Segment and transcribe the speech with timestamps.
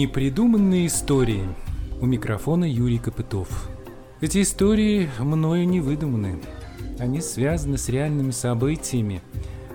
[0.00, 1.46] Непридуманные истории.
[2.00, 3.68] У микрофона Юрий Копытов.
[4.22, 6.40] Эти истории мною не выдуманы.
[6.98, 9.20] Они связаны с реальными событиями,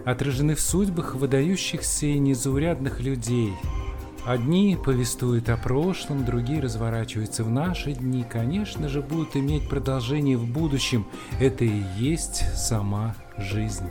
[0.03, 3.53] отражены в судьбах выдающихся и незаурядных людей.
[4.25, 10.51] Одни повествуют о прошлом, другие разворачиваются в наши дни, конечно же, будут иметь продолжение в
[10.51, 11.05] будущем.
[11.39, 13.85] Это и есть сама жизнь.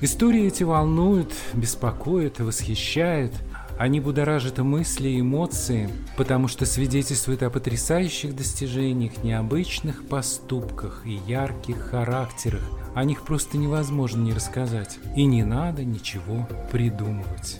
[0.00, 3.34] Истории эти волнуют, беспокоят, восхищают–
[3.78, 12.62] они будоражат мысли эмоции, потому что свидетельствуют о потрясающих достижениях, необычных поступках и ярких характерах.
[12.96, 14.98] О них просто невозможно не рассказать.
[15.14, 17.58] И не надо ничего придумывать.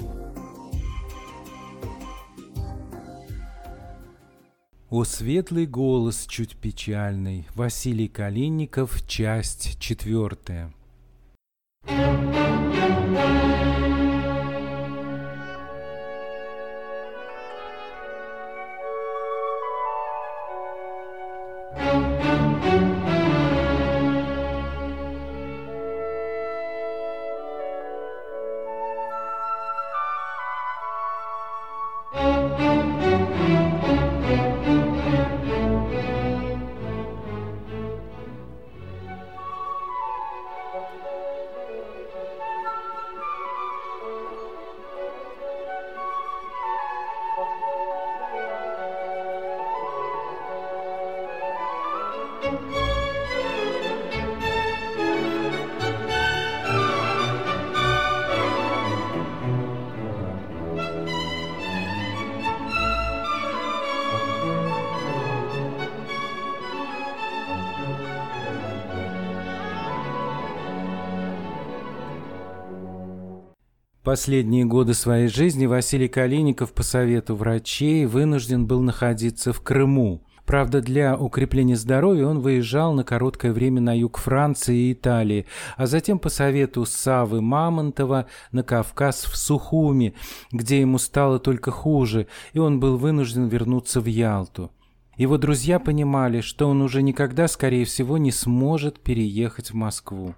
[4.90, 7.46] О светлый голос чуть печальный.
[7.54, 10.72] Василий Калинников, часть четвертая.
[74.08, 80.22] Последние годы своей жизни Василий Калиников по совету врачей вынужден был находиться в Крыму.
[80.46, 85.44] Правда, для укрепления здоровья он выезжал на короткое время на юг Франции и Италии,
[85.76, 90.14] а затем по совету Савы Мамонтова на Кавказ в Сухуми,
[90.52, 94.70] где ему стало только хуже, и он был вынужден вернуться в Ялту.
[95.18, 100.34] Его друзья понимали, что он уже никогда, скорее всего, не сможет переехать в Москву.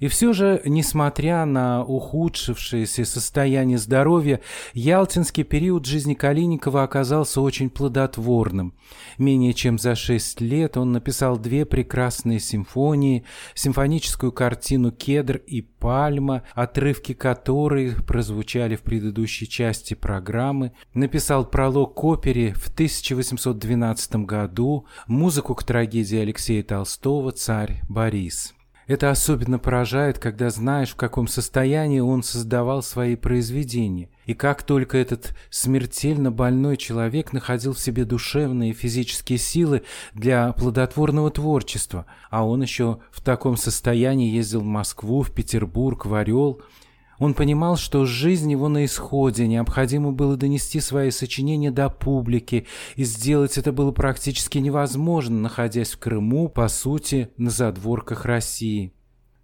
[0.00, 4.40] И все же, несмотря на ухудшившееся состояние здоровья,
[4.72, 8.74] ялтинский период жизни Калиникова оказался очень плодотворным.
[9.18, 16.44] Менее чем за шесть лет он написал две прекрасные симфонии, симфоническую картину «Кедр» и «Пальма»,
[16.54, 25.54] отрывки которой прозвучали в предыдущей части программы, написал пролог к опере в 1812 году, музыку
[25.54, 28.54] к трагедии Алексея Толстого «Царь Борис».
[28.88, 34.08] Это особенно поражает, когда знаешь, в каком состоянии он создавал свои произведения.
[34.24, 39.82] И как только этот смертельно больной человек находил в себе душевные и физические силы
[40.14, 46.14] для плодотворного творчества, а он еще в таком состоянии ездил в Москву, в Петербург, в
[46.14, 46.62] Орел–
[47.18, 53.04] он понимал, что жизнь его на исходе, необходимо было донести свои сочинения до публики, и
[53.04, 58.92] сделать это было практически невозможно, находясь в Крыму, по сути, на задворках России.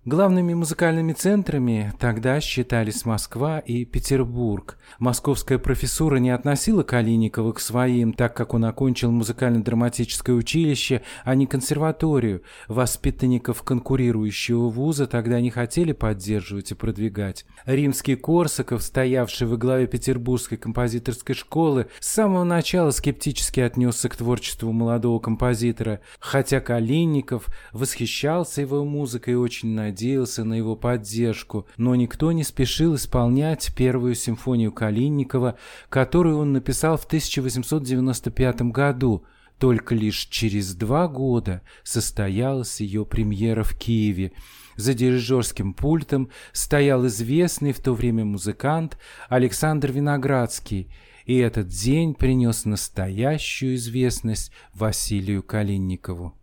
[0.06, 4.76] Главными музыкальными центрами тогда считались Москва и Петербург.
[4.98, 11.46] Московская профессура не относила Калиникова к своим, так как он окончил музыкально-драматическое училище, а не
[11.46, 12.42] консерваторию.
[12.68, 17.46] Воспитанников конкурирующего вуза тогда не хотели поддерживать и продвигать.
[17.64, 24.70] Римский Корсаков, стоявший во главе Петербургской композиторской школы, с самого начала скептически отнесся к творчеству
[24.70, 31.94] молодого композитора, хотя Калиников восхищался его музыкой и очень надеялся надеялся на его поддержку, но
[31.94, 35.56] никто не спешил исполнять первую симфонию Калинникова,
[35.88, 39.24] которую он написал в 1895 году.
[39.60, 44.32] Только лишь через два года состоялась ее премьера в Киеве.
[44.74, 48.98] За дирижерским пультом стоял известный в то время музыкант
[49.28, 50.90] Александр Виноградский,
[51.24, 56.34] и этот день принес настоящую известность Василию Калинникову.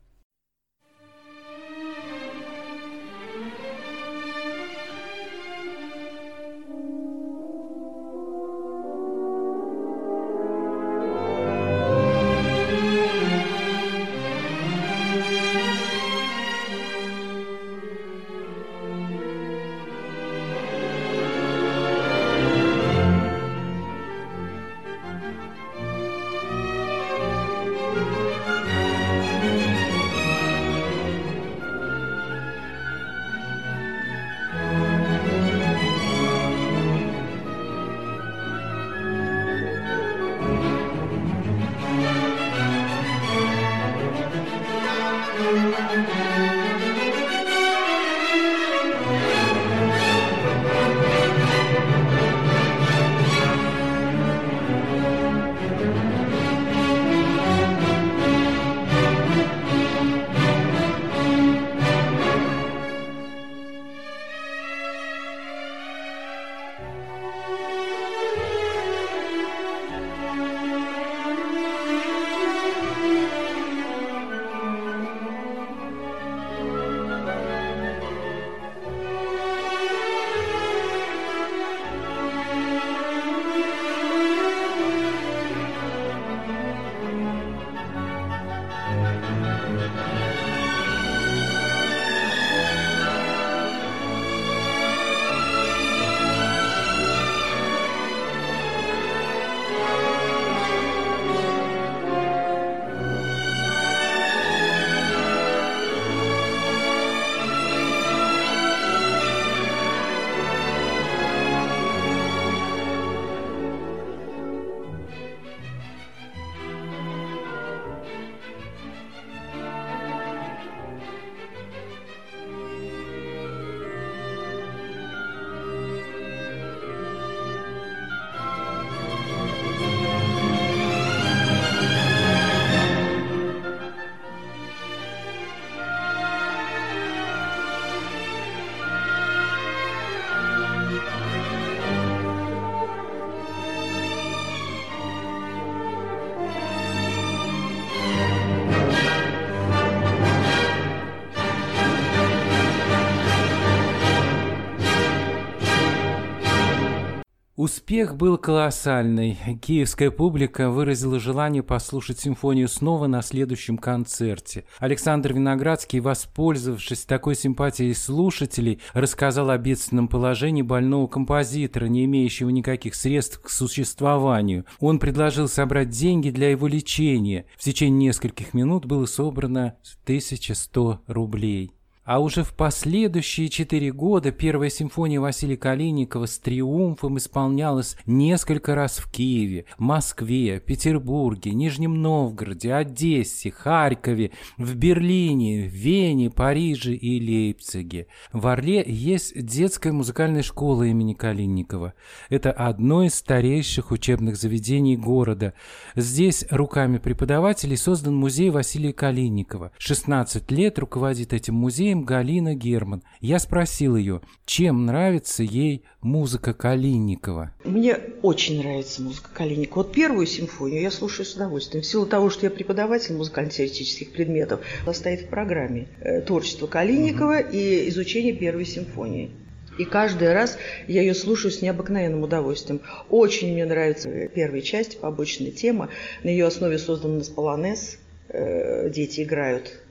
[157.91, 159.37] Успех был колоссальный.
[159.61, 164.63] Киевская публика выразила желание послушать симфонию снова на следующем концерте.
[164.79, 172.95] Александр Виноградский, воспользовавшись такой симпатией слушателей, рассказал о бедственном положении больного композитора, не имеющего никаких
[172.95, 174.63] средств к существованию.
[174.79, 177.43] Он предложил собрать деньги для его лечения.
[177.57, 181.73] В течение нескольких минут было собрано 1100 рублей.
[182.11, 188.97] А уже в последующие четыре года первая симфония Василия Калиникова с триумфом исполнялась несколько раз
[188.97, 198.07] в Киеве, Москве, Петербурге, Нижнем Новгороде, Одессе, Харькове, в Берлине, Вене, Париже и Лейпциге.
[198.33, 201.93] В Орле есть детская музыкальная школа имени Калиникова.
[202.27, 205.53] Это одно из старейших учебных заведений города.
[205.95, 209.71] Здесь руками преподавателей создан музей Василия Калиникова.
[209.77, 213.03] 16 лет руководит этим музеем Галина Герман.
[213.19, 217.53] Я спросил ее, чем нравится ей музыка Калинникова.
[217.63, 219.83] Мне очень нравится музыка Калинникова.
[219.83, 221.83] Вот первую симфонию я слушаю с удовольствием.
[221.83, 227.39] В силу того, что я преподаватель музыкально-теоретических предметов, она стоит в программе э, творчество Калинникова
[227.39, 227.49] угу.
[227.51, 229.31] и изучение первой симфонии.
[229.77, 230.57] И каждый раз
[230.87, 232.81] я ее слушаю с необыкновенным удовольствием.
[233.09, 235.89] Очень мне нравится первая часть, побочная тема.
[236.23, 237.97] На ее основе создан Насполонез.
[238.27, 239.81] Э, дети играют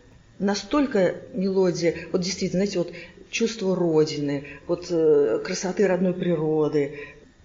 [0.40, 2.92] настолько мелодия, вот действительно, знаете, вот
[3.30, 6.98] чувство Родины, вот э, красоты родной природы,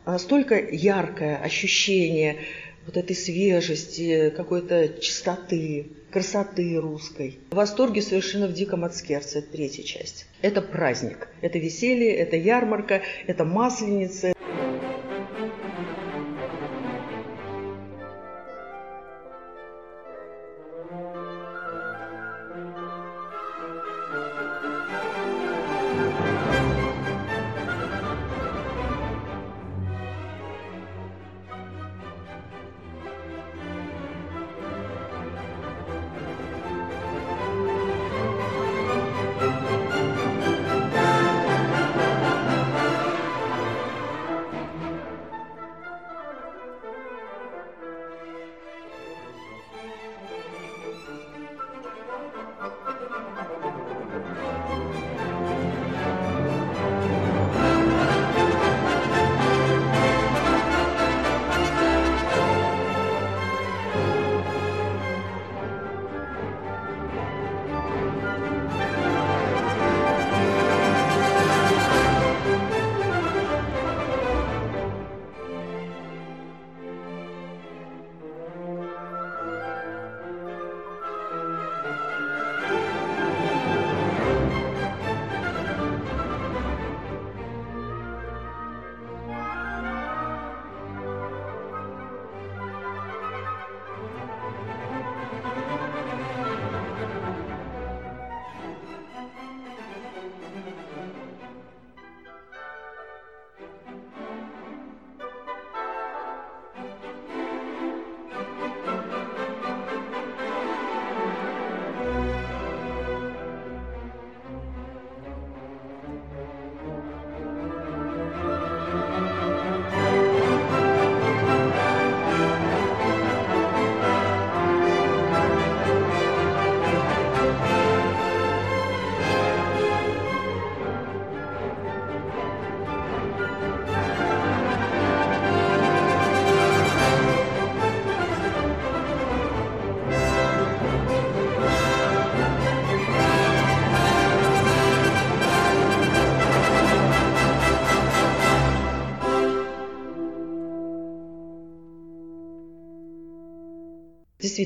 [0.05, 2.37] настолько яркое ощущение
[2.85, 7.39] вот этой свежести, какой-то чистоты, красоты русской.
[7.49, 10.27] В восторге совершенно в диком от это третья часть.
[10.41, 14.34] Это праздник, это веселье, это ярмарка, это масленица,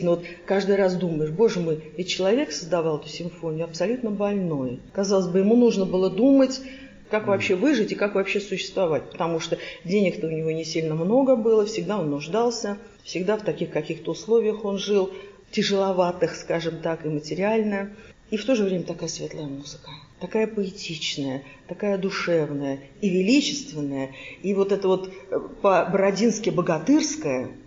[0.09, 4.79] действительно, вот каждый раз думаешь, боже мой, ведь человек создавал эту симфонию абсолютно больной.
[4.93, 6.61] Казалось бы, ему нужно было думать,
[7.09, 11.35] как вообще выжить и как вообще существовать, потому что денег-то у него не сильно много
[11.35, 15.11] было, всегда он нуждался, всегда в таких каких-то условиях он жил,
[15.51, 17.89] тяжеловатых, скажем так, и материально.
[18.29, 19.89] И в то же время такая светлая музыка,
[20.19, 24.11] такая поэтичная, такая душевная и величественная,
[24.43, 27.49] и вот это вот э, по-бородински богатырская–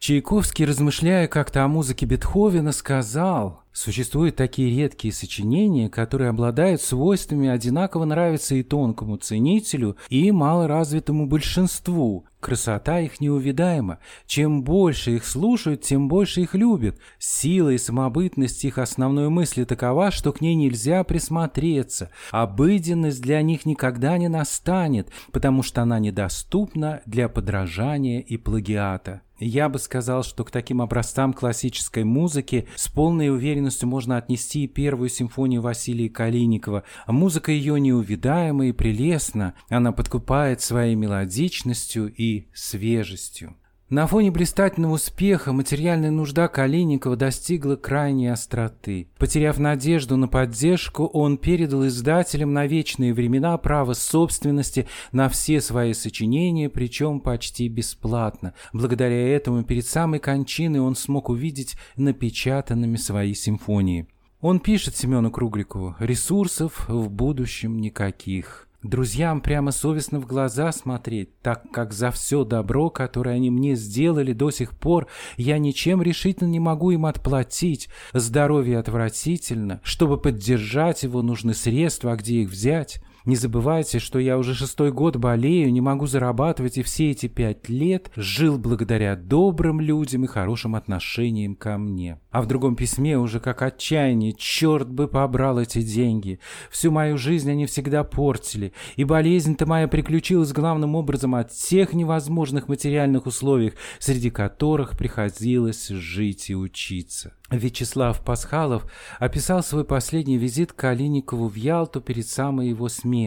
[0.00, 8.04] Чайковский, размышляя как-то о музыке Бетховена, сказал, Существуют такие редкие сочинения, которые обладают свойствами одинаково
[8.04, 12.24] нравиться и тонкому ценителю, и малоразвитому большинству.
[12.40, 13.98] Красота их неувидаема.
[14.26, 16.98] Чем больше их слушают, тем больше их любят.
[17.18, 22.10] Сила и самобытность их основной мысли такова, что к ней нельзя присмотреться.
[22.32, 29.20] Обыденность для них никогда не настанет, потому что она недоступна для подражания и плагиата.
[29.40, 35.08] Я бы сказал, что к таким образцам классической музыки с полной уверенностью можно отнести первую
[35.08, 36.84] симфонию Василия Калиникова.
[37.06, 43.56] Музыка ее неувидаема и прелестна, она подкупает своей мелодичностью и свежестью.
[43.90, 49.08] На фоне блистательного успеха материальная нужда Калиникова достигла крайней остроты.
[49.18, 55.92] Потеряв надежду на поддержку, он передал издателям на вечные времена право собственности на все свои
[55.92, 58.54] сочинения, причем почти бесплатно.
[58.72, 64.06] Благодаря этому перед самой кончиной он смог увидеть напечатанными свои симфонии.
[64.40, 68.69] Он пишет Семену Кругликову «Ресурсов в будущем никаких».
[68.82, 74.32] Друзьям прямо совестно в глаза смотреть, так как за все добро, которое они мне сделали
[74.32, 75.06] до сих пор,
[75.36, 77.90] я ничем решительно не могу им отплатить.
[78.14, 79.82] Здоровье отвратительно.
[79.84, 83.02] Чтобы поддержать его, нужны средства, а где их взять?
[83.30, 87.68] Не забывайте, что я уже шестой год болею, не могу зарабатывать, и все эти пять
[87.68, 92.18] лет жил благодаря добрым людям и хорошим отношениям ко мне.
[92.32, 96.40] А в другом письме уже как отчаяние, черт бы побрал эти деньги.
[96.72, 102.66] Всю мою жизнь они всегда портили, и болезнь-то моя приключилась главным образом от тех невозможных
[102.66, 107.34] материальных условий, среди которых приходилось жить и учиться.
[107.50, 108.86] Вячеслав Пасхалов
[109.18, 113.19] описал свой последний визит к Калиникову в Ялту перед самой его смертью.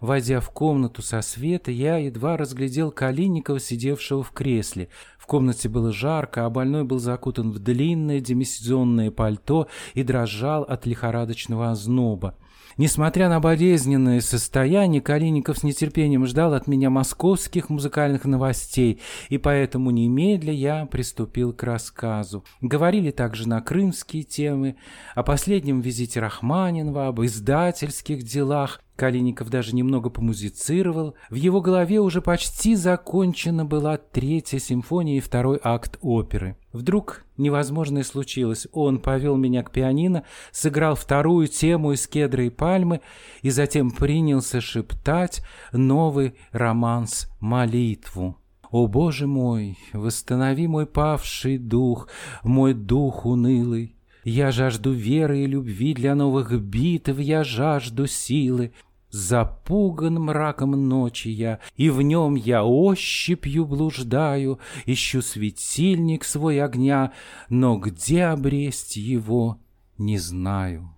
[0.00, 4.88] Войдя в комнату со света, я едва разглядел Калиникова, сидевшего в кресле.
[5.18, 10.86] В комнате было жарко, а больной был закутан в длинное демисезонное пальто и дрожал от
[10.86, 12.34] лихорадочного озноба.
[12.78, 19.00] Несмотря на болезненное состояние, Калиников с нетерпением ждал от меня московских музыкальных новостей,
[19.30, 22.44] и поэтому немедля я приступил к рассказу.
[22.60, 24.76] Говорили также на крымские темы,
[25.14, 31.14] о последнем визите Рахманинова, об издательских делах, Калиников даже немного помузицировал.
[31.28, 36.56] В его голове уже почти закончена была третья симфония и второй акт оперы.
[36.72, 38.66] Вдруг невозможное случилось.
[38.72, 43.02] Он повел меня к пианино, сыграл вторую тему из кедра и пальмы
[43.42, 48.36] и затем принялся шептать новый романс «Молитву».
[48.70, 52.08] «О, Боже мой, восстанови мой павший дух,
[52.42, 53.96] мой дух унылый,
[54.28, 58.72] я жажду веры и любви для новых битв, я жажду силы.
[59.16, 67.14] Запуган мраком ночи я, и в нем я ощупью блуждаю, ищу светильник свой огня,
[67.48, 69.58] но где обресть его,
[69.96, 70.95] не знаю.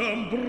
[0.00, 0.39] some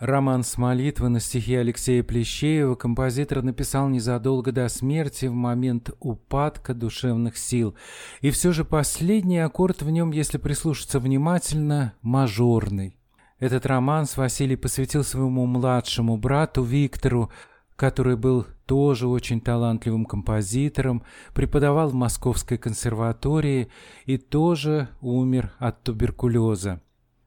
[0.00, 6.74] Роман с молитвы на стихи Алексея Плещеева композитор написал незадолго до смерти в момент упадка
[6.74, 7.76] душевных сил.
[8.20, 12.98] И все же последний аккорд в нем, если прислушаться внимательно, мажорный.
[13.38, 17.30] Этот романс Василий посвятил своему младшему брату Виктору,
[17.76, 21.04] который был тоже очень талантливым композитором,
[21.34, 23.68] преподавал в Московской консерватории
[24.06, 26.80] и тоже умер от туберкулеза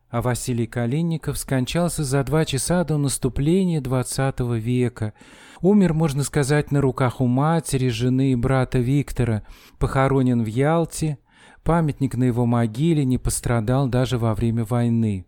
[0.10, 5.14] а Василий Калинников скончался за два часа до наступления XX века.
[5.62, 9.44] Умер, можно сказать, на руках у матери, жены и брата Виктора,
[9.80, 11.18] похоронен в Ялте,
[11.64, 15.26] памятник на его могиле не пострадал даже во время войны.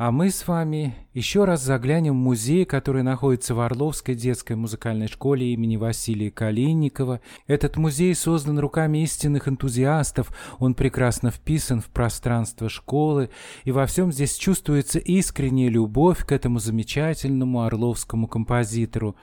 [0.00, 5.08] А мы с вами еще раз заглянем в музей, который находится в Орловской детской музыкальной
[5.08, 7.20] школе имени Василия Калинникова.
[7.46, 13.28] Этот музей создан руками истинных энтузиастов, он прекрасно вписан в пространство школы,
[13.64, 19.16] и во всем здесь чувствуется искренняя любовь к этому замечательному орловскому композитору.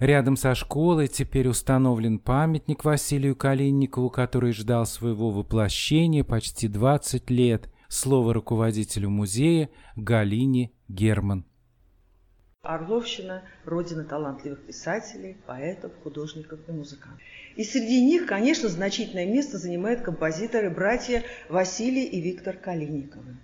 [0.00, 7.70] Рядом со школой теперь установлен памятник Василию Калинникову, который ждал своего воплощения почти 20 лет–
[7.96, 11.44] Слово руководителю музея Галине Герман.
[12.62, 17.22] Орловщина– родина талантливых писателей, поэтов, художников и музыкантов.
[17.54, 23.36] И среди них, конечно, значительное место занимают композиторы-братья Василий и Виктор Калиниковы.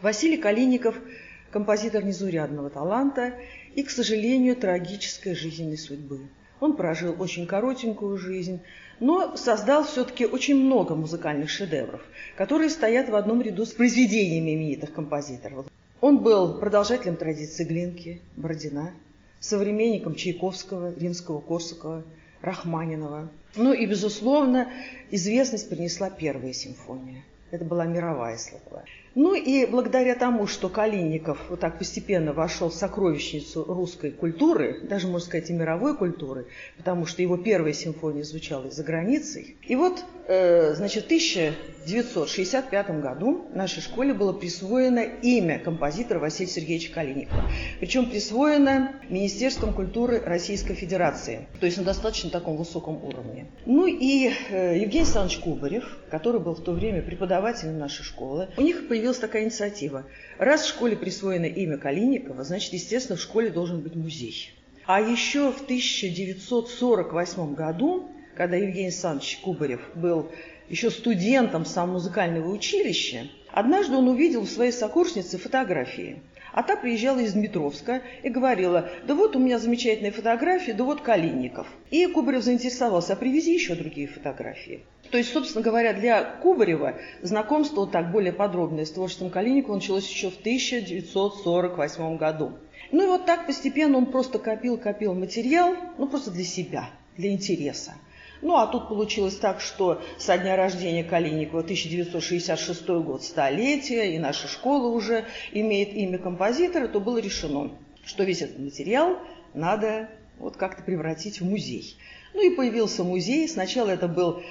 [0.00, 0.98] Василий Калиников–
[1.50, 3.34] композитор незурядного таланта
[3.74, 6.20] и, к сожалению, трагической жизненной судьбы.
[6.58, 8.62] Он прожил очень коротенькую жизнь,
[9.00, 12.02] но создал все-таки очень много музыкальных шедевров,
[12.36, 15.66] которые стоят в одном ряду с произведениями именитых композиторов.
[16.00, 18.92] Он был продолжателем традиции Глинки, Бородина,
[19.40, 22.04] современником Чайковского, Римского-Корсакова,
[22.42, 23.28] Рахманинова.
[23.56, 24.70] Ну и, безусловно,
[25.10, 27.24] известность принесла первая симфония.
[27.50, 28.84] Это была мировая слава.
[29.14, 35.08] Ну и благодаря тому, что Калинников вот так постепенно вошел в сокровищницу русской культуры, даже,
[35.08, 36.46] можно сказать, и мировой культуры,
[36.76, 39.56] потому что его первая симфония звучала за границей.
[39.66, 46.92] И вот, э, значит, в 1965 году нашей школе было присвоено имя композитора Василия Сергеевича
[46.92, 47.50] Калинникова.
[47.80, 53.46] Причем присвоено Министерством культуры Российской Федерации, то есть на достаточно таком высоком уровне.
[53.66, 58.62] Ну и э, Евгений Александрович Кубарев, который был в то время преподавателем нашей школы, у
[58.62, 60.04] них появилась появилась такая инициатива.
[60.38, 64.52] Раз в школе присвоено имя Калиникова, значит, естественно, в школе должен быть музей.
[64.84, 70.30] А еще в 1948 году, когда Евгений Александрович Кубарев был
[70.68, 76.20] еще студентом сам музыкального училища, однажды он увидел в своей сокурснице фотографии.
[76.52, 81.00] А та приезжала из Дмитровска и говорила, да вот у меня замечательные фотографии, да вот
[81.00, 81.66] Калинников.
[81.90, 84.84] И Кубарев заинтересовался, а привези еще другие фотографии.
[85.10, 90.30] То есть, собственно говоря, для Кубарева знакомство так более подробное с творчеством Калинникова началось еще
[90.30, 92.52] в 1948 году.
[92.92, 97.94] Ну и вот так постепенно он просто копил-копил материал, ну просто для себя, для интереса.
[98.42, 104.48] Ну, а тут получилось так, что со дня рождения Калиникова 1966 год, столетие, и наша
[104.48, 107.70] школа уже имеет имя композитора, то было решено,
[108.04, 109.18] что весь этот материал
[109.52, 111.96] надо вот как-то превратить в музей.
[112.32, 113.48] Ну и появился музей.
[113.48, 114.42] Сначала это был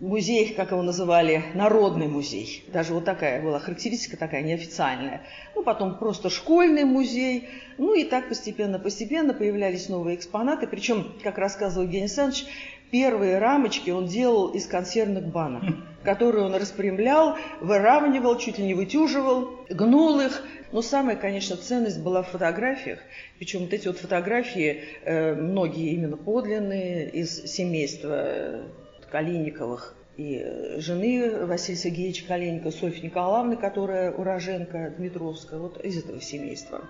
[0.00, 2.64] музей, как его называли, народный музей.
[2.72, 5.22] Даже вот такая была характеристика такая неофициальная.
[5.54, 7.48] Ну, потом просто школьный музей.
[7.78, 10.66] Ну, и так постепенно-постепенно появлялись новые экспонаты.
[10.66, 12.46] Причем, как рассказывал Евгений Александрович,
[12.94, 15.64] первые рамочки он делал из консервных банок,
[16.04, 20.44] которые он распрямлял, выравнивал, чуть ли не вытюживал, гнул их.
[20.70, 23.00] Но самая, конечно, ценность была в фотографиях.
[23.38, 28.62] Причем вот эти вот фотографии, э, многие именно подлинные, из семейства э,
[29.10, 36.20] Калиниковых и э, жены Василия Сергеевича Калинникова, Софьи Николаевны, которая уроженка Дмитровска, вот из этого
[36.20, 36.82] семейства.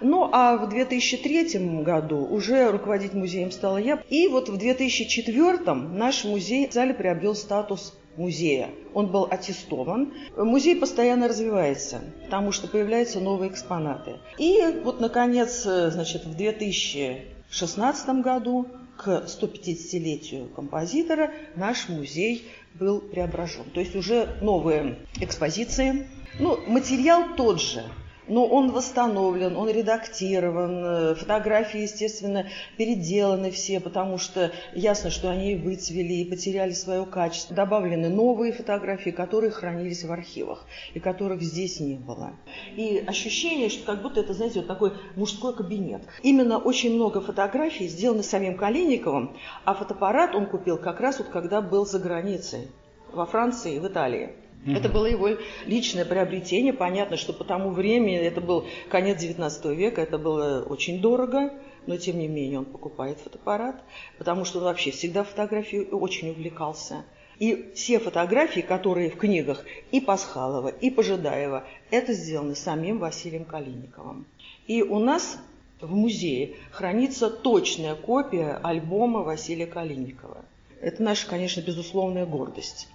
[0.00, 4.02] Ну, а в 2003 году уже руководить музеем стала я.
[4.08, 8.70] И вот в 2004 наш музей в зале приобрел статус музея.
[8.94, 10.12] Он был аттестован.
[10.36, 14.16] Музей постоянно развивается, потому что появляются новые экспонаты.
[14.38, 18.66] И вот, наконец, э, значит, в 2016 году
[18.98, 23.64] к 150-летию композитора наш музей был преображен.
[23.72, 26.08] То есть уже новые экспозиции.
[26.40, 27.84] Ну, материал тот же,
[28.28, 35.56] но он восстановлен, он редактирован, э, фотографии, естественно, переделаны все, потому что ясно, что они
[35.56, 37.54] выцвели и потеряли свое качество.
[37.54, 42.32] Добавлены новые фотографии, которые хранились в архивах и которых здесь не было.
[42.76, 46.02] И ощущение, что как будто это, знаете, вот такой мужской кабинет.
[46.22, 51.60] Именно очень много фотографий сделаны самим Калиниковым, а фотоаппарат он купил как раз вот когда
[51.60, 52.68] был за границей,
[53.12, 54.32] во Франции в Италии.
[54.66, 55.30] Это было его
[55.66, 56.72] личное приобретение.
[56.72, 61.52] Понятно, что по тому времени, это был конец XIX века, это было очень дорого,
[61.86, 63.82] но тем не менее он покупает фотоаппарат,
[64.18, 67.04] потому что он вообще всегда фотографией очень увлекался.
[67.38, 74.26] И все фотографии, которые в книгах и Пасхалова, и Пожидаева, это сделано самим Василием Калиниковым.
[74.66, 75.38] И у нас
[75.80, 80.44] в музее хранится точная копия альбома Василия Калиникова.
[80.80, 82.88] Это наша, конечно, безусловная гордость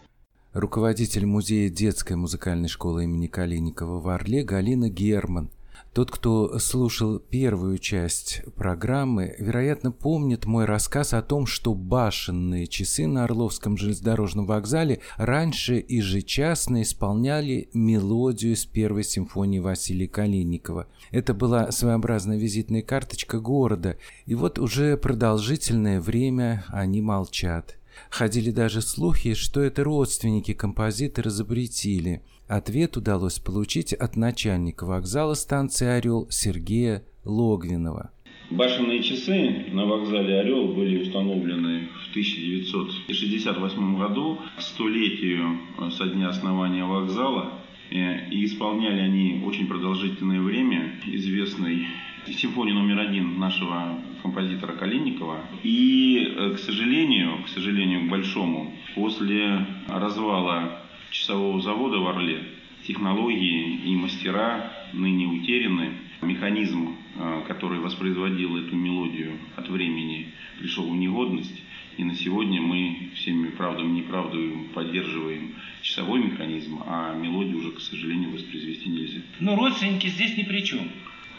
[0.54, 5.50] руководитель музея детской музыкальной школы имени Калиникова в Орле Галина Герман.
[5.94, 13.06] Тот, кто слушал первую часть программы, вероятно, помнит мой рассказ о том, что башенные часы
[13.06, 20.88] на Орловском железнодорожном вокзале раньше ежечасно исполняли мелодию с первой симфонии Василия Калиникова.
[21.12, 27.78] Это была своеобразная визитная карточка города, и вот уже продолжительное время они молчат–
[28.10, 32.22] Ходили даже слухи, что это родственники композитора запретили.
[32.48, 38.12] Ответ удалось получить от начальника вокзала станции «Орел» Сергея Логвинова.
[38.52, 46.86] Башенные часы на вокзале «Орел» были установлены в 1968 году, к столетию со дня основания
[46.86, 47.54] вокзала,
[47.90, 51.88] э, и исполняли они очень продолжительное время известный
[52.28, 55.42] симфонию номер один нашего композитора Калинникова.
[55.64, 60.82] И, э, к сожалению, к сожалению, к большому, после развала
[61.12, 62.44] часового завода в Орле
[62.88, 65.92] технологии и мастера ныне утеряны.
[66.22, 71.62] Механизм, э, который воспроизводил эту мелодию от времени, пришел в негодность.
[71.98, 77.82] И на сегодня мы всеми правдами и неправдой поддерживаем часовой механизм, а мелодию уже, к
[77.82, 79.22] сожалению, воспроизвести нельзя.
[79.40, 80.90] Но родственники здесь ни при чем.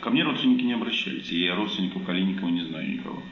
[0.04, 3.22] Ко мне родственники не обращались, и я родственников Калиникова не знаю никого.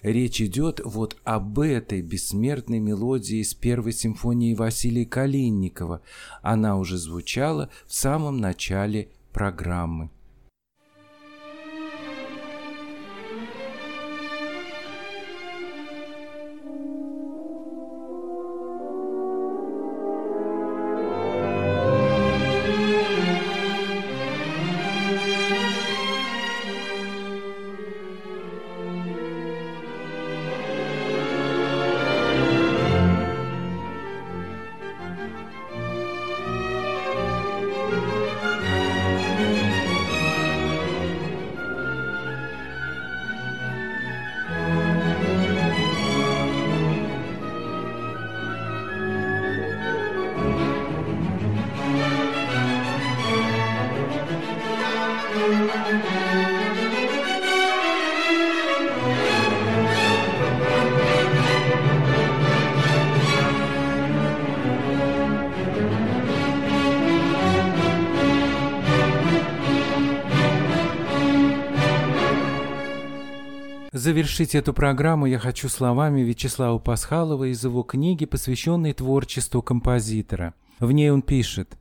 [0.00, 6.02] Речь идет вот об этой бессмертной мелодии из первой симфонии Василия Калинникова.
[6.40, 10.10] Она уже звучала в самом начале программы.
[74.10, 80.54] Завершить эту программу я хочу словами Вячеслава Пасхалова из его книги, посвященной творчеству композитора.
[80.80, 81.78] В ней он пишет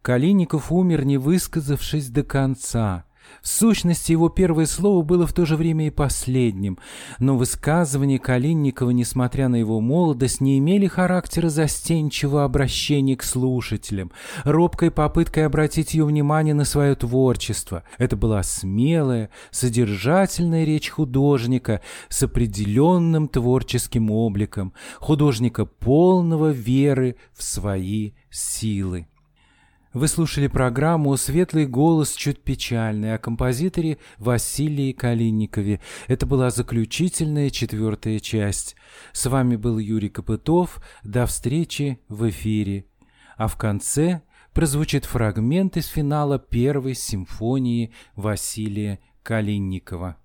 [0.00, 3.04] «Калиников умер, не высказавшись до конца.
[3.42, 6.78] В сущности, его первое слово было в то же время и последним,
[7.18, 14.12] но высказывания Калинникова, несмотря на его молодость, не имели характера застенчивого обращения к слушателям,
[14.44, 17.82] робкой попыткой обратить ее внимание на свое творчество.
[17.98, 28.12] Это была смелая, содержательная речь художника с определенным творческим обликом, художника полного веры в свои
[28.30, 29.06] силы.
[29.94, 35.80] Вы слушали программу «Светлый голос чуть печальный» о композиторе Василии Калинникове.
[36.08, 38.74] Это была заключительная четвертая часть.
[39.12, 40.82] С вами был Юрий Копытов.
[41.04, 42.86] До встречи в эфире.
[43.36, 44.22] А в конце
[44.54, 50.16] прозвучит фрагмент из финала первой симфонии Василия Калинникова.